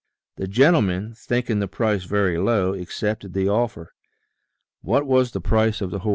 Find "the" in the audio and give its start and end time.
0.37-0.47, 1.59-1.67, 3.33-3.49, 5.31-5.41, 5.91-5.99